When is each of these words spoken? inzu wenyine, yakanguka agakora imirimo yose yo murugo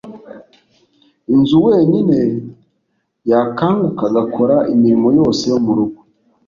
inzu 1.33 1.57
wenyine, 1.67 2.17
yakanguka 3.31 4.01
agakora 4.09 4.55
imirimo 4.73 5.07
yose 5.19 5.43
yo 5.51 5.57
murugo 5.65 5.99